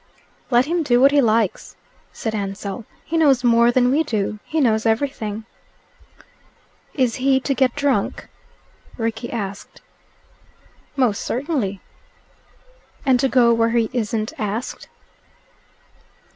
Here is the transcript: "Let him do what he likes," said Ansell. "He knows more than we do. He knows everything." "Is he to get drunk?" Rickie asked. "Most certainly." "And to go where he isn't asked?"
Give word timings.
"Let 0.49 0.65
him 0.65 0.81
do 0.81 0.99
what 0.99 1.11
he 1.11 1.21
likes," 1.21 1.75
said 2.11 2.33
Ansell. 2.33 2.85
"He 3.05 3.17
knows 3.17 3.43
more 3.43 3.71
than 3.71 3.91
we 3.91 4.01
do. 4.01 4.39
He 4.45 4.59
knows 4.59 4.87
everything." 4.87 5.45
"Is 6.95 7.17
he 7.17 7.39
to 7.41 7.53
get 7.53 7.75
drunk?" 7.75 8.27
Rickie 8.97 9.31
asked. 9.31 9.79
"Most 10.95 11.21
certainly." 11.21 11.81
"And 13.05 13.19
to 13.19 13.29
go 13.29 13.53
where 13.53 13.69
he 13.69 13.91
isn't 13.93 14.33
asked?" 14.39 14.87